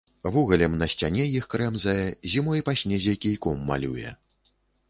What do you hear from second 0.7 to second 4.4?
на сцяне іх крэмзае, зімой па снезе кійком малюе.